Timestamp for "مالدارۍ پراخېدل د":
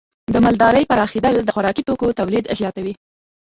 0.45-1.49